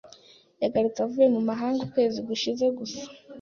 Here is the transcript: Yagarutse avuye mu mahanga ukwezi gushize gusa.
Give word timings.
Yagarutse 0.61 0.99
avuye 1.05 1.27
mu 1.35 1.41
mahanga 1.49 1.79
ukwezi 1.87 2.19
gushize 2.27 2.65
gusa. 2.77 3.03